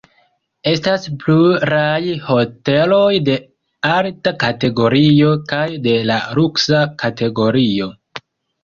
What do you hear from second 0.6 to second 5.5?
Estas pluraj hoteloj de alta kategorio